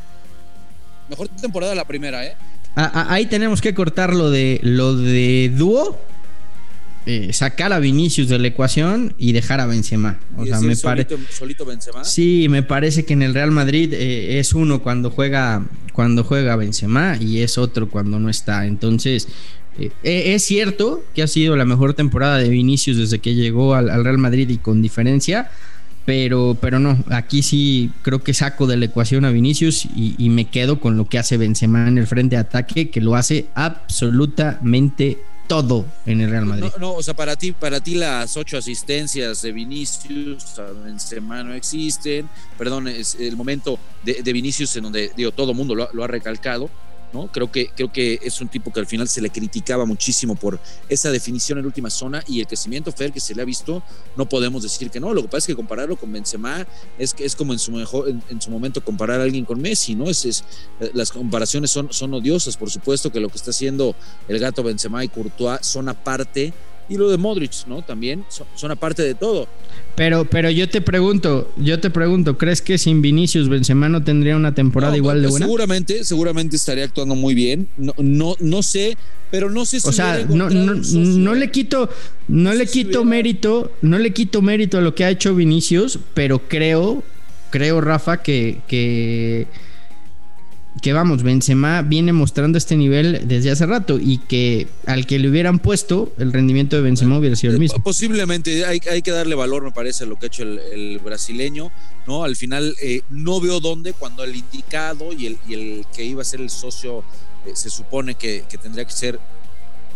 mejor 1.09 1.28
temporada 1.28 1.75
la 1.75 1.87
primera, 1.87 2.25
¿eh? 2.25 2.37
ahí 2.75 3.26
tenemos 3.26 3.61
que 3.61 3.75
cortar 3.75 4.14
lo 4.14 4.30
de 4.30 4.61
lo 4.62 4.97
de 4.97 5.52
dúo. 5.54 5.99
Eh, 7.07 7.33
sacar 7.33 7.73
a 7.73 7.78
Vinicius 7.78 8.28
de 8.28 8.38
la 8.38 8.49
ecuación 8.49 9.14
y 9.16 9.33
dejar 9.33 9.59
a 9.59 9.66
Benzema. 9.66 10.21
O 10.37 10.45
sea, 10.45 10.61
me 10.61 10.76
parece. 10.76 11.16
Solito 11.30 11.64
Benzema? 11.64 12.04
Sí, 12.04 12.47
me 12.50 12.62
parece 12.62 13.07
que 13.07 13.14
en 13.14 13.23
el 13.23 13.33
Real 13.33 13.50
Madrid 13.50 13.95
eh, 13.95 14.38
es 14.38 14.52
uno 14.52 14.83
cuando 14.83 15.11
juega 15.11 15.64
cuando 15.95 16.25
juega 16.25 16.57
Benzema 16.57 17.16
y 17.19 17.40
es 17.40 17.57
otro 17.57 17.88
cuando 17.88 18.21
no 18.21 18.28
está. 18.28 18.66
Entonces, 18.66 19.28
eh, 19.78 19.90
eh, 20.02 20.34
es 20.34 20.44
cierto 20.44 21.02
que 21.14 21.22
ha 21.22 21.26
sido 21.26 21.56
la 21.56 21.64
mejor 21.64 21.94
temporada 21.94 22.38
de 22.38 22.48
Vinicius 22.48 22.96
desde 22.96 23.18
que 23.18 23.34
llegó 23.34 23.74
al, 23.74 24.04
Real 24.04 24.18
Madrid 24.18 24.48
y 24.48 24.58
con 24.58 24.82
diferencia, 24.82 25.50
pero, 26.04 26.56
pero 26.60 26.78
no, 26.78 26.98
aquí 27.10 27.42
sí 27.42 27.90
creo 28.02 28.22
que 28.22 28.34
saco 28.34 28.66
de 28.66 28.76
la 28.76 28.86
ecuación 28.86 29.24
a 29.24 29.30
Vinicius 29.30 29.86
y, 29.94 30.28
me 30.30 30.46
quedo 30.46 30.80
con 30.80 30.96
lo 30.96 31.06
que 31.06 31.18
hace 31.18 31.36
Benzema 31.36 31.86
en 31.86 31.98
el 31.98 32.06
frente 32.06 32.36
de 32.36 32.40
ataque, 32.40 32.90
que 32.90 33.00
lo 33.00 33.14
hace 33.14 33.46
absolutamente 33.54 35.18
todo 35.46 35.84
en 36.06 36.20
el 36.20 36.30
Real 36.30 36.46
Madrid. 36.46 36.70
No, 36.78 36.94
o 36.94 37.02
sea, 37.02 37.14
para 37.14 37.36
ti, 37.36 37.52
para 37.52 37.80
ti 37.80 37.94
las 37.94 38.36
ocho 38.36 38.56
asistencias 38.56 39.42
de 39.42 39.52
Vinicius 39.52 40.58
a 40.58 40.70
Benzema 40.84 41.42
no 41.42 41.54
existen. 41.54 42.28
Perdón, 42.56 42.88
es 42.88 43.16
el 43.16 43.36
momento 43.36 43.78
de, 44.04 44.32
Vinicius 44.32 44.74
en 44.76 44.84
donde 44.84 45.10
digo 45.16 45.32
todo 45.32 45.50
el 45.50 45.56
mundo 45.56 45.74
lo 45.74 46.04
ha 46.04 46.06
recalcado 46.06 46.70
¿no? 47.12 47.29
Creo 47.29 47.50
que, 47.50 47.71
creo 47.75 47.93
que 47.93 48.19
es 48.23 48.40
un 48.40 48.49
tipo 48.49 48.73
que 48.73 48.81
al 48.81 48.87
final 48.87 49.09
se 49.09 49.21
le 49.21 49.31
criticaba 49.31 49.85
muchísimo 49.85 50.35
por 50.35 50.59
esa 50.88 51.11
definición 51.11 51.59
en 51.59 51.67
última 51.67 51.90
zona 51.90 52.23
y 52.26 52.40
el 52.40 52.47
crecimiento 52.47 52.93
Fer 52.93 53.12
que 53.12 53.21
se 53.21 53.35
le 53.35 53.43
ha 53.43 53.45
visto, 53.45 53.83
no 54.17 54.29
podemos 54.29 54.62
decir 54.62 54.90
que 54.90 55.00
no. 55.00 55.12
Lo 55.12 55.23
que 55.23 55.29
pasa 55.29 55.38
es 55.38 55.47
que 55.49 55.57
compararlo 55.57 55.97
con 55.97 56.12
Benzema 56.12 56.67
es, 56.99 57.14
es 57.19 57.37
como 57.37 57.52
en 57.52 57.59
su, 57.59 57.73
mejor, 57.73 58.09
en, 58.09 58.40
su 58.40 58.50
momento 58.50 58.85
comparar 58.85 59.21
a 59.21 59.25
alguien 59.25 59.45
con 59.45 59.61
Messi, 59.61 59.95
¿no? 59.95 60.09
Es, 60.09 60.25
es, 60.25 60.45
eh, 60.81 60.90
las 60.95 61.11
comparaciones 61.12 61.71
son, 61.71 61.93
son 61.93 62.14
odiosas, 62.14 62.57
por 62.57 62.71
supuesto 62.71 63.11
que 63.11 63.21
lo 63.21 63.29
que 63.29 63.37
está 63.37 63.50
haciendo 63.50 63.95
el 64.29 64.38
gato 64.38 64.62
Benzema 64.62 65.05
y 65.05 65.09
Courtois 65.09 65.64
son 65.67 65.88
aparte 65.88 66.52
y 66.90 66.97
lo 66.97 67.09
de 67.09 67.16
Modric, 67.16 67.66
¿no? 67.68 67.82
También 67.82 68.25
son, 68.56 68.70
aparte 68.70 69.02
de 69.02 69.14
todo. 69.14 69.47
Pero, 69.94 70.25
pero 70.25 70.50
yo 70.50 70.68
te 70.68 70.80
pregunto, 70.80 71.52
yo 71.56 71.78
te 71.78 71.88
pregunto, 71.88 72.37
¿crees 72.37 72.61
que 72.61 72.78
sin 72.78 73.00
Vinicius 73.00 73.49
Benzema 73.49 73.88
no 73.88 74.02
tendría 74.02 74.37
una 74.37 74.54
temporada 74.54 74.97
igual 74.97 75.23
de 75.23 75.28
buena? 75.28 75.47
Seguramente, 75.47 76.04
seguramente 76.04 76.56
estaría 76.56 76.85
actuando 76.85 77.14
muy 77.14 77.35
bien. 77.35 77.68
No, 77.76 77.94
no, 77.99 78.35
no 78.40 78.62
sé, 78.62 78.97
pero 79.30 79.50
no 79.50 79.64
sé 79.64 79.80
si 79.80 79.88
O 79.88 79.92
sea, 79.92 80.26
no, 80.28 80.50
no, 80.50 81.35
le 81.35 81.50
quito, 81.52 81.88
no, 82.26 82.52
le 82.52 82.66
quito 82.66 83.04
mérito, 83.04 83.70
no 83.82 83.99
le 83.99 84.12
quito 84.12 84.42
mérito 84.42 84.78
a 84.78 84.80
lo 84.80 84.94
que 84.94 85.04
ha 85.04 85.11
hecho 85.11 85.35
Vinicius, 85.37 86.00
pero 86.12 86.49
creo, 86.49 87.04
creo, 87.50 87.80
Rafa, 87.80 88.20
que, 88.20 88.62
que 88.66 89.47
que 90.82 90.92
vamos, 90.92 91.22
Benzema 91.22 91.82
viene 91.82 92.12
mostrando 92.12 92.56
este 92.56 92.76
nivel 92.76 93.26
desde 93.26 93.50
hace 93.50 93.66
rato 93.66 93.98
y 94.00 94.18
que 94.18 94.68
al 94.86 95.04
que 95.04 95.18
le 95.18 95.28
hubieran 95.28 95.58
puesto 95.58 96.12
el 96.16 96.32
rendimiento 96.32 96.76
de 96.76 96.82
Benzema 96.82 97.18
hubiera 97.18 97.36
sido 97.36 97.50
el 97.50 97.56
eh, 97.56 97.60
mismo. 97.60 97.82
Posiblemente 97.82 98.64
hay, 98.64 98.80
hay 98.90 99.02
que 99.02 99.10
darle 99.10 99.34
valor, 99.34 99.62
me 99.64 99.72
parece, 99.72 100.04
a 100.04 100.06
lo 100.06 100.16
que 100.16 100.26
ha 100.26 100.28
hecho 100.28 100.44
el, 100.44 100.98
brasileño, 101.00 101.70
¿no? 102.06 102.24
Al 102.24 102.36
final 102.36 102.74
eh, 102.80 103.02
no 103.10 103.40
veo 103.40 103.60
dónde 103.60 103.92
cuando 103.92 104.22
el 104.22 104.34
indicado 104.36 105.12
y 105.12 105.26
el, 105.26 105.38
y 105.46 105.54
el 105.54 105.86
que 105.92 106.04
iba 106.04 106.22
a 106.22 106.24
ser 106.24 106.40
el 106.40 106.50
socio 106.50 107.04
eh, 107.46 107.50
se 107.54 107.68
supone 107.68 108.14
que, 108.14 108.44
que, 108.48 108.56
tendría 108.56 108.84
que 108.84 108.92
ser 108.92 109.18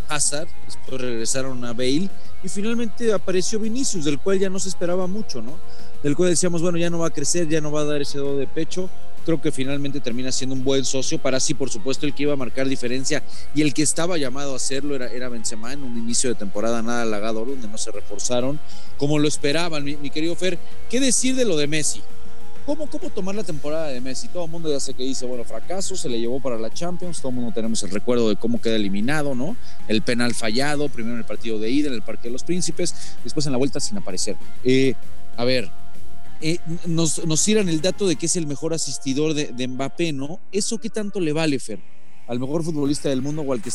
Hazard, 0.08 0.48
después 0.66 1.00
regresaron 1.00 1.64
a 1.64 1.72
Bale 1.72 2.10
y 2.42 2.48
finalmente 2.48 3.12
apareció 3.12 3.58
Vinicius, 3.60 4.04
del 4.04 4.18
cual 4.18 4.38
ya 4.38 4.50
no 4.50 4.58
se 4.58 4.68
esperaba 4.68 5.06
mucho, 5.06 5.40
¿no? 5.40 5.58
Del 6.02 6.16
cual 6.16 6.30
decíamos, 6.30 6.60
bueno, 6.60 6.76
ya 6.76 6.90
no 6.90 6.98
va 6.98 7.06
a 7.06 7.10
crecer, 7.10 7.48
ya 7.48 7.60
no 7.60 7.72
va 7.72 7.82
a 7.82 7.84
dar 7.84 8.02
ese 8.02 8.18
do 8.18 8.36
de 8.36 8.46
pecho 8.46 8.90
creo 9.24 9.40
que 9.40 9.52
finalmente 9.52 10.00
termina 10.00 10.30
siendo 10.32 10.54
un 10.54 10.64
buen 10.64 10.84
socio 10.84 11.18
para 11.18 11.40
sí, 11.40 11.54
por 11.54 11.70
supuesto, 11.70 12.06
el 12.06 12.14
que 12.14 12.24
iba 12.24 12.32
a 12.32 12.36
marcar 12.36 12.68
diferencia 12.68 13.22
y 13.54 13.62
el 13.62 13.74
que 13.74 13.82
estaba 13.82 14.18
llamado 14.18 14.52
a 14.52 14.56
hacerlo 14.56 14.94
era, 14.94 15.08
era 15.08 15.28
Benzema 15.28 15.72
en 15.72 15.82
un 15.82 15.98
inicio 15.98 16.30
de 16.30 16.36
temporada 16.36 16.82
nada 16.82 17.02
halagador 17.02 17.48
donde 17.48 17.68
no 17.68 17.78
se 17.78 17.90
reforzaron 17.90 18.58
como 18.96 19.18
lo 19.18 19.28
esperaban, 19.28 19.84
mi, 19.84 20.10
querido 20.10 20.36
Fer. 20.36 20.58
¿Qué 20.90 21.00
decir 21.00 21.34
de 21.36 21.44
lo 21.44 21.56
de 21.56 21.66
Messi? 21.66 22.00
¿Cómo, 22.66 22.88
¿Cómo 22.88 23.10
tomar 23.10 23.34
la 23.34 23.44
temporada 23.44 23.88
de 23.88 24.00
Messi? 24.00 24.28
Todo 24.28 24.46
el 24.46 24.50
mundo 24.50 24.70
ya 24.70 24.80
sé 24.80 24.94
que 24.94 25.02
dice, 25.02 25.26
bueno, 25.26 25.44
fracaso, 25.44 25.96
se 25.96 26.08
le 26.08 26.18
llevó 26.18 26.40
para 26.40 26.58
la 26.58 26.72
Champions, 26.72 27.18
todo 27.18 27.28
el 27.28 27.34
mundo 27.34 27.52
tenemos 27.52 27.82
el 27.82 27.90
recuerdo 27.90 28.30
de 28.30 28.36
cómo 28.36 28.60
queda 28.60 28.76
eliminado, 28.76 29.34
¿no? 29.34 29.56
El 29.88 30.00
penal 30.00 30.34
fallado, 30.34 30.88
primero 30.88 31.14
en 31.14 31.20
el 31.20 31.26
partido 31.26 31.58
de 31.58 31.68
ida, 31.68 31.88
en 31.88 31.94
el 31.94 32.02
Parque 32.02 32.28
de 32.28 32.32
los 32.32 32.44
Príncipes, 32.44 33.16
después 33.22 33.44
en 33.44 33.52
la 33.52 33.58
vuelta 33.58 33.80
sin 33.80 33.98
aparecer. 33.98 34.36
Eh, 34.64 34.94
a 35.36 35.44
ver, 35.44 35.70
eh, 36.46 36.58
nos, 36.84 37.24
nos 37.24 37.42
tiran 37.42 37.70
el 37.70 37.80
dato 37.80 38.06
de 38.06 38.16
que 38.16 38.26
es 38.26 38.36
el 38.36 38.46
mejor 38.46 38.74
asistidor 38.74 39.32
de, 39.32 39.46
de, 39.46 39.66
Mbappé, 39.66 40.12
¿no? 40.12 40.40
¿Eso 40.52 40.76
qué 40.76 40.90
tanto 40.90 41.18
le 41.18 41.32
vale, 41.32 41.58
Fer? 41.58 41.78
Al 42.28 42.38
mejor 42.38 42.62
futbolista 42.62 43.08
del 43.08 43.22
mundo, 43.22 43.40
o 43.40 43.52
al, 43.54 43.62
que, 43.62 43.70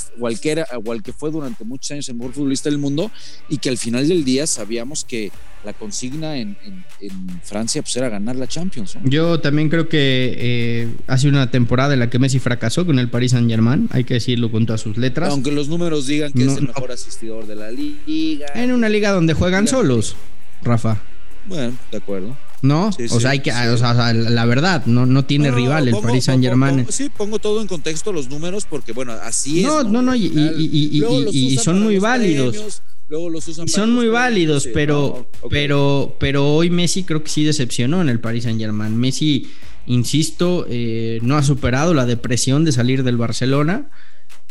que 1.03 1.13
fue 1.13 1.31
durante 1.31 1.63
muchos 1.63 1.89
años 1.89 2.07
el 2.09 2.15
mejor 2.15 2.33
futbolista 2.33 2.69
del 2.69 2.77
mundo, 2.77 3.09
y 3.49 3.57
que 3.57 3.69
al 3.69 3.79
final 3.79 4.07
del 4.07 4.23
día 4.23 4.45
sabíamos 4.45 5.03
que 5.03 5.31
la 5.65 5.73
consigna 5.73 6.37
en, 6.37 6.57
Francia 7.41 7.81
pues, 7.81 7.95
era 7.95 8.07
ganar 8.07 8.35
la 8.35 8.45
Champions. 8.45 8.99
Yo 9.03 9.39
también 9.39 9.69
creo 9.69 9.89
que 9.89 10.35
eh, 10.37 10.93
hace 11.07 11.27
una 11.27 11.49
temporada 11.49 11.95
en 11.95 12.01
la 12.01 12.11
que 12.11 12.19
Messi 12.19 12.37
fracasó 12.37 12.85
con 12.85 12.99
el 12.99 13.09
Paris 13.09 13.31
Saint 13.31 13.49
Germain, 13.49 13.89
hay 13.91 14.03
que 14.03 14.13
decirlo 14.13 14.51
con 14.51 14.67
todas 14.67 14.81
sus 14.81 14.95
letras. 14.95 15.31
Aunque 15.31 15.51
los 15.51 15.69
números 15.69 16.05
digan 16.05 16.31
que 16.33 16.45
es 16.45 16.55
el 16.55 16.67
mejor 16.67 16.91
asistidor 16.91 17.47
de 17.47 17.55
la 17.55 17.71
liga. 17.71 18.45
En 18.53 18.71
una 18.73 18.89
liga 18.89 19.09
donde 19.09 19.33
juegan 19.33 19.67
solos, 19.67 20.15
Rafa. 20.61 21.01
Bueno, 21.47 21.75
de 21.91 21.97
acuerdo. 21.97 22.37
¿No? 22.61 22.89
o 22.89 23.19
sea, 23.19 23.31
hay 23.31 23.39
que, 23.39 23.51
o 23.51 23.77
sea, 23.77 24.13
la 24.13 24.45
verdad, 24.45 24.85
no, 24.85 25.05
no 25.05 25.25
tiene 25.25 25.51
rival 25.51 25.87
el 25.87 25.95
Paris 25.97 26.25
Saint 26.25 26.43
Germain. 26.43 26.85
sí, 26.89 27.09
pongo 27.09 27.39
todo 27.39 27.61
en 27.61 27.67
contexto 27.67 28.11
los 28.11 28.29
números 28.29 28.65
porque, 28.69 28.91
bueno, 28.91 29.13
así 29.13 29.59
es. 29.59 29.65
No, 29.65 29.83
no, 29.83 30.01
no, 30.01 30.15
y, 30.15 30.25
y, 30.25 31.57
son 31.57 31.81
muy 31.81 31.99
válidos. 31.99 32.81
luego 33.07 33.29
los 33.29 33.47
usan 33.47 33.67
son 33.67 33.93
muy 33.93 34.07
válidos, 34.07 34.67
pero, 34.73 35.29
pero, 35.49 36.15
pero 36.19 36.53
hoy 36.55 36.69
Messi 36.69 37.03
creo 37.03 37.23
que 37.23 37.29
sí 37.29 37.43
decepcionó 37.43 38.01
en 38.01 38.09
el 38.09 38.19
Paris 38.19 38.43
Saint 38.43 38.59
Germain. 38.59 38.95
Messi, 38.97 39.49
insisto, 39.85 40.65
eh, 40.69 41.19
no 41.21 41.37
ha 41.37 41.43
superado 41.43 41.93
la 41.93 42.05
depresión 42.05 42.65
de 42.65 42.71
salir 42.71 43.03
del 43.03 43.17
Barcelona. 43.17 43.89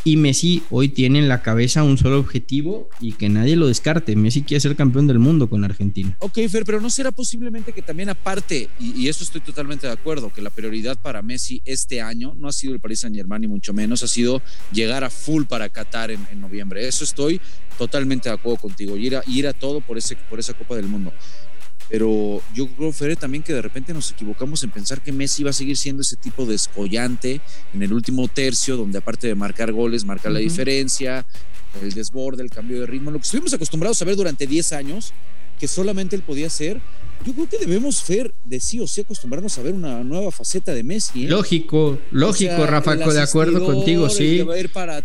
Y 0.04 0.16
Messi 0.16 0.62
hoy 0.70 0.88
tiene 0.88 1.18
en 1.18 1.28
la 1.28 1.42
cabeza 1.42 1.82
un 1.82 1.98
solo 1.98 2.18
objetivo 2.18 2.88
y 3.00 3.12
que 3.12 3.28
nadie 3.28 3.56
lo 3.56 3.66
descarte. 3.66 4.14
Messi 4.16 4.42
quiere 4.42 4.60
ser 4.60 4.76
campeón 4.76 5.06
del 5.06 5.18
mundo 5.18 5.50
con 5.50 5.64
Argentina. 5.64 6.16
Ok, 6.20 6.38
Fer, 6.48 6.64
pero 6.64 6.80
no 6.80 6.88
será 6.88 7.10
posiblemente 7.10 7.72
que 7.72 7.82
también 7.82 8.08
aparte, 8.08 8.68
y, 8.78 9.08
eso 9.08 9.24
estoy 9.24 9.40
totalmente 9.40 9.86
de 9.86 9.92
acuerdo, 9.92 10.32
que 10.32 10.40
la 10.40 10.50
prioridad 10.50 10.98
para 11.00 11.22
Messi 11.22 11.60
este 11.64 12.00
año 12.00 12.34
no 12.36 12.48
ha 12.48 12.52
sido 12.52 12.74
el 12.74 12.80
Paris 12.80 13.00
Saint 13.00 13.16
Germain 13.16 13.42
ni 13.42 13.48
mucho 13.48 13.72
menos, 13.72 14.02
ha 14.02 14.08
sido 14.08 14.40
llegar 14.72 15.04
a 15.04 15.10
full 15.10 15.44
para 15.44 15.68
Qatar 15.68 16.10
en, 16.10 16.40
noviembre. 16.40 16.86
Eso 16.86 17.04
estoy 17.04 17.40
totalmente 17.76 18.28
de 18.28 18.34
acuerdo 18.34 18.58
contigo, 18.58 18.94
a, 18.94 19.30
ir 19.30 19.46
a 19.46 19.52
todo 19.52 19.80
por, 19.80 19.98
ese, 19.98 20.16
por 20.28 20.38
esa 20.38 20.54
Copa 20.54 20.76
del 20.76 20.86
Mundo. 20.86 21.12
Pero 21.88 22.42
yo 22.54 22.68
creo, 22.68 22.92
Fere, 22.92 23.16
también 23.16 23.42
que 23.42 23.52
de 23.52 23.62
repente 23.62 23.95
nos 23.95 24.11
equivocamos 24.11 24.62
en 24.62 24.71
pensar 24.71 25.00
que 25.00 25.11
Messi 25.11 25.42
va 25.42 25.50
a 25.50 25.54
seguir 25.54 25.76
siendo 25.76 26.02
ese 26.02 26.16
tipo 26.16 26.45
de 26.45 26.54
escollante 26.54 27.40
en 27.73 27.83
el 27.83 27.92
último 27.92 28.28
tercio, 28.28 28.76
donde 28.76 28.99
aparte 28.99 29.26
de 29.26 29.35
marcar 29.35 29.73
goles, 29.73 30.04
marca 30.04 30.28
la 30.28 30.38
diferencia, 30.38 31.26
el 31.83 31.92
desborde, 31.92 32.42
el 32.42 32.50
cambio 32.50 32.80
de 32.80 32.87
ritmo, 32.87 33.11
lo 33.11 33.18
que 33.18 33.25
estuvimos 33.25 33.52
acostumbrados 33.54 34.00
a 34.02 34.04
ver 34.04 34.16
durante 34.16 34.47
10 34.47 34.73
años, 34.73 35.12
que 35.59 35.68
solamente 35.68 36.14
él 36.14 36.23
podía 36.23 36.47
hacer. 36.47 36.80
Yo 37.26 37.33
creo 37.33 37.49
que 37.49 37.59
debemos, 37.59 38.02
Fer, 38.02 38.33
de 38.45 38.61
sí 38.61 38.78
o 38.78 38.87
sí 38.87 39.00
acostumbrarnos 39.00 39.59
a 39.59 39.62
ver 39.62 39.75
una 39.75 40.04
nueva 40.04 40.30
faceta 40.30 40.73
de 40.73 40.85
Messi. 40.85 41.25
¿eh? 41.25 41.28
Lógico, 41.28 41.99
lógico, 42.12 42.64
Rafa, 42.64 42.95
de 42.95 43.21
acuerdo 43.21 43.64
contigo, 43.64 44.09
sí. 44.09 44.45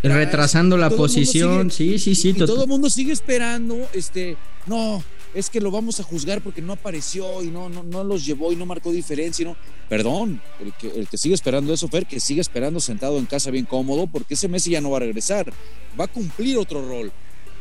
Retrasando 0.03 0.77
la 0.77 0.89
posición, 0.89 1.71
sí, 1.71 1.97
sí, 1.97 2.13
sí. 2.13 2.29
Y, 2.29 2.33
todo 2.33 2.63
el 2.63 2.69
mundo 2.69 2.89
sigue 2.89 3.13
esperando, 3.13 3.77
este, 3.93 4.37
no, 4.67 5.03
es 5.33 5.49
que 5.49 5.59
lo 5.59 5.71
vamos 5.71 5.99
a 5.99 6.03
juzgar 6.03 6.41
porque 6.41 6.61
no 6.61 6.73
apareció 6.73 7.43
y 7.43 7.47
no, 7.47 7.69
no, 7.69 7.83
no 7.83 8.03
los 8.03 8.25
llevó 8.25 8.51
y 8.51 8.55
no 8.55 8.65
marcó 8.65 8.91
diferencia. 8.91 9.45
no. 9.45 9.55
Perdón, 9.89 10.41
el 10.59 10.73
que, 10.73 10.87
el 10.87 11.07
que 11.07 11.17
sigue 11.17 11.35
esperando 11.35 11.73
eso, 11.73 11.87
Fer, 11.87 12.05
que 12.05 12.19
sigue 12.19 12.41
esperando 12.41 12.79
sentado 12.79 13.17
en 13.17 13.25
casa 13.25 13.51
bien 13.51 13.65
cómodo, 13.65 14.07
porque 14.07 14.35
ese 14.35 14.47
Messi 14.47 14.71
ya 14.71 14.81
no 14.81 14.91
va 14.91 14.97
a 14.97 15.01
regresar, 15.01 15.51
va 15.99 16.05
a 16.05 16.07
cumplir 16.07 16.57
otro 16.57 16.87
rol 16.87 17.11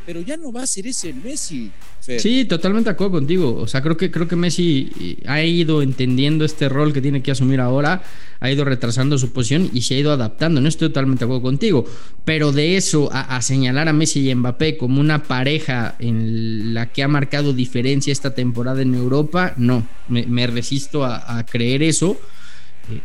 pero 0.05 0.21
ya 0.21 0.37
no 0.37 0.51
va 0.51 0.63
a 0.63 0.67
ser 0.67 0.87
ese 0.87 1.13
Messi. 1.13 1.71
Sí, 1.99 2.45
totalmente 2.45 2.89
de 2.89 2.93
acuerdo 2.93 3.13
contigo. 3.13 3.55
O 3.55 3.67
sea, 3.67 3.81
creo 3.81 3.95
que, 3.95 4.11
creo 4.11 4.27
que 4.27 4.35
Messi 4.35 4.91
eh, 4.99 5.23
ha 5.25 5.41
ido 5.41 5.81
entendiendo 5.81 6.43
este 6.43 6.67
rol 6.67 6.91
que 6.91 7.01
tiene 7.01 7.23
que 7.23 7.31
asumir 7.31 7.61
ahora, 7.61 8.03
ha 8.41 8.51
ido 8.51 8.65
retrasando 8.65 9.17
su 9.17 9.31
posición 9.31 9.69
y 9.73 9.83
se 9.83 9.95
ha 9.95 9.99
ido 9.99 10.11
adaptando. 10.11 10.59
No 10.59 10.67
estoy 10.67 10.89
totalmente 10.89 11.19
de 11.19 11.25
acuerdo 11.25 11.43
contigo, 11.43 11.85
pero 12.25 12.51
de 12.51 12.75
eso 12.75 13.09
a, 13.13 13.41
señalar 13.41 13.87
a 13.87 13.93
Messi 13.93 14.29
y 14.29 14.35
Mbappé 14.35 14.77
como 14.77 14.99
una 14.99 15.23
pareja 15.23 15.95
en 15.99 16.73
la 16.73 16.91
que 16.91 17.03
ha 17.03 17.07
marcado 17.07 17.53
diferencia 17.53 18.11
esta 18.11 18.35
temporada 18.35 18.81
en 18.81 18.95
Europa, 18.95 19.53
no, 19.55 19.87
me, 20.09 20.47
resisto 20.47 21.05
a, 21.05 21.45
creer 21.49 21.83
eso. 21.83 22.19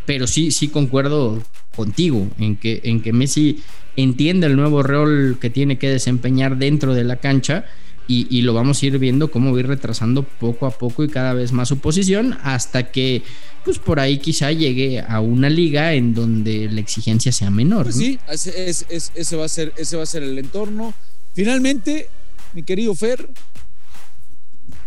Pero 0.06 0.26
sí, 0.26 0.50
sí 0.50 0.68
concuerdo 0.68 1.42
contigo 1.74 2.26
en 2.38 2.56
que, 2.56 2.80
en 2.84 3.00
que 3.00 3.12
Messi 3.12 3.62
entiende 3.96 4.46
el 4.46 4.56
nuevo 4.56 4.82
rol 4.82 5.38
que 5.40 5.50
tiene 5.50 5.78
que 5.78 5.88
desempeñar 5.88 6.56
dentro 6.56 6.94
de 6.94 7.04
la 7.04 7.16
cancha 7.16 7.64
y, 8.10 8.40
lo 8.40 8.54
vamos 8.54 8.82
a 8.82 8.86
ir 8.86 8.98
viendo 8.98 9.30
cómo 9.30 9.52
va 9.52 9.58
a 9.58 9.60
ir 9.60 9.66
retrasando 9.66 10.22
poco 10.22 10.64
a 10.64 10.70
poco 10.70 11.04
y 11.04 11.08
cada 11.08 11.34
vez 11.34 11.52
más 11.52 11.68
su 11.68 11.78
posición 11.78 12.38
hasta 12.42 12.90
que 12.90 13.22
pues 13.64 13.78
por 13.78 14.00
ahí 14.00 14.16
quizá 14.16 14.50
llegue 14.50 15.04
a 15.06 15.20
una 15.20 15.50
liga 15.50 15.92
en 15.92 16.14
donde 16.14 16.70
la 16.70 16.80
exigencia 16.80 17.32
sea 17.32 17.50
menor. 17.50 17.84
Pues 17.84 17.96
sí, 17.96 18.18
ese, 18.30 19.36
va 19.36 19.44
a 19.44 19.48
ser, 19.48 19.74
ese 19.76 19.98
va 19.98 20.04
a 20.04 20.06
ser 20.06 20.22
el 20.22 20.38
entorno. 20.38 20.94
Finalmente, 21.34 22.08
mi 22.54 22.62
querido 22.62 22.94
Fer, 22.94 23.28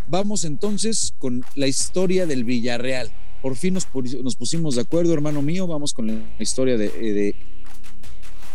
vamos 0.07 0.43
entonces 0.43 1.13
con 1.19 1.45
la 1.53 1.67
historia 1.67 2.25
del 2.25 2.43
Villarreal. 2.43 3.11
Por 3.41 3.55
fin 3.55 3.73
nos, 3.73 3.85
pusimos 4.35 4.75
de 4.75 4.81
acuerdo, 4.81 5.13
hermano 5.13 5.41
mío, 5.41 5.67
vamos 5.67 5.93
con 5.93 6.07
la 6.07 6.21
historia 6.39 6.77
de, 6.77 6.89
de 6.89 7.35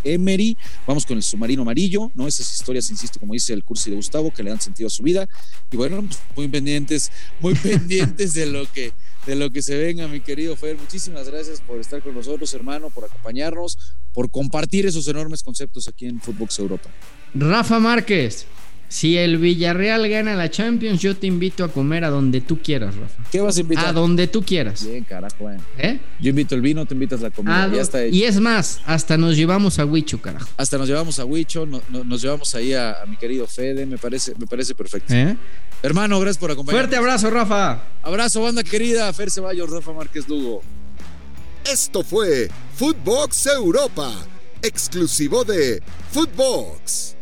Emery, 0.05 0.57
vamos 0.87 1.05
con 1.05 1.17
el 1.17 1.23
submarino 1.23 1.63
amarillo, 1.63 2.11
¿no? 2.15 2.27
Esas 2.27 2.53
historias, 2.53 2.91
insisto, 2.91 3.19
como 3.19 3.33
dice 3.33 3.53
el 3.53 3.65
curso 3.65 3.91
de 3.91 3.97
Gustavo, 3.97 4.33
que 4.33 4.43
le 4.43 4.51
dan 4.51 4.61
sentido 4.61 4.87
a 4.87 4.91
su 4.91 5.03
vida. 5.03 5.29
Y 5.71 5.77
bueno, 5.77 6.03
pues, 6.03 6.19
muy 6.37 6.49
pendientes, 6.49 7.11
muy 7.41 7.55
pendientes 7.63 8.35
de 8.35 8.47
lo 8.47 8.71
que 8.73 8.93
de 9.27 9.35
lo 9.35 9.51
que 9.51 9.61
se 9.61 9.77
venga, 9.77 10.07
mi 10.07 10.21
querido 10.21 10.55
Fer. 10.57 10.79
Muchísimas 10.79 11.29
gracias 11.29 11.61
por 11.61 11.81
estar 11.81 12.01
con 12.01 12.15
nosotros, 12.15 12.55
hermano, 12.55 12.91
por 12.91 13.05
acompañarnos, 13.05 13.77
por 14.15 14.31
compartir 14.31 14.87
esos 14.87 15.09
enormes 15.09 15.43
conceptos 15.43 15.89
aquí 15.89 16.07
en 16.07 16.21
Footbox 16.21 16.61
Europa. 16.61 16.89
Rafa 17.35 17.81
Márquez, 17.81 18.47
si 18.89 19.19
el 19.19 19.39
Villarreal 19.39 20.09
gana 20.09 20.37
la 20.37 20.51
Champions, 20.51 21.01
yo 21.01 21.17
te 21.17 21.27
invito 21.27 21.65
a 21.65 21.69
comer 21.69 22.05
a 22.05 22.11
donde 22.11 22.41
tú 22.41 22.61
quieras, 22.63 22.95
Rafa. 22.95 23.23
¿Qué 23.33 23.41
vas 23.41 23.57
a 23.57 23.61
invitar? 23.61 23.87
A 23.87 23.93
donde 23.93 24.29
tú 24.29 24.43
quieras. 24.43 24.87
Bien, 24.87 25.03
carajo. 25.03 25.51
Eh. 25.51 25.59
¿Eh? 25.79 25.99
Yo 26.21 26.31
invito 26.31 26.55
el 26.55 26.61
vino, 26.61 26.87
te 26.87 26.95
invitas 26.95 27.21
la 27.21 27.31
comida. 27.31 27.71
Ya 27.75 27.83
está 27.83 28.07
Y 28.07 28.23
es 28.23 28.39
más, 28.39 28.81
hasta 28.87 29.17
nos 29.17 29.37
llevamos 29.37 29.79
a 29.79 29.85
Huicho, 29.85 30.21
carajo. 30.23 30.49
Hasta 30.57 30.79
nos 30.79 30.89
llevamos 30.89 31.19
a 31.19 31.25
Huicho, 31.25 31.67
nos 31.67 32.23
llevamos 32.23 32.55
ahí 32.55 32.75
a, 32.75 32.97
mi 33.09 33.17
querido 33.17 33.47
Fede, 33.47 33.87
me 33.87 33.99
parece, 33.99 34.35
me 34.39 34.47
parece 34.47 34.75
perfecto. 34.75 35.13
¿Eh? 35.13 35.37
Hermano, 35.83 36.21
gracias 36.21 36.39
por 36.39 36.51
acompañarnos. 36.53 36.89
Fuerte 36.89 36.97
abrazo, 36.97 37.31
Rafa. 37.31 37.83
Abrazo, 38.03 38.41
banda 38.43 38.63
querida. 38.63 39.13
Fer 39.13 39.31
Ceballos, 39.31 39.69
Rafa 39.69 39.93
Márquez 39.93 40.29
Lugo. 40.29 40.63
Esto 41.71 42.05
fue 42.05 42.49
Footbox 42.77 43.47
Europa, 43.47 44.13
exclusivo 44.63 45.45
de 45.45 45.83
Footbox. 46.13 47.16